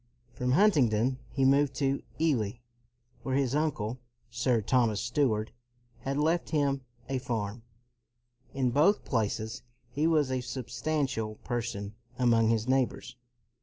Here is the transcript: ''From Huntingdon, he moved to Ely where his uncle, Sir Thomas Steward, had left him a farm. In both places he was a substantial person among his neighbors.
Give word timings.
''From 0.35 0.53
Huntingdon, 0.53 1.19
he 1.29 1.45
moved 1.45 1.75
to 1.75 2.01
Ely 2.19 2.53
where 3.21 3.35
his 3.35 3.53
uncle, 3.53 3.99
Sir 4.31 4.59
Thomas 4.59 4.99
Steward, 4.99 5.51
had 5.99 6.17
left 6.17 6.49
him 6.49 6.81
a 7.07 7.19
farm. 7.19 7.61
In 8.51 8.71
both 8.71 9.05
places 9.05 9.61
he 9.91 10.07
was 10.07 10.31
a 10.31 10.41
substantial 10.41 11.35
person 11.43 11.93
among 12.17 12.47
his 12.49 12.67
neighbors. 12.67 13.15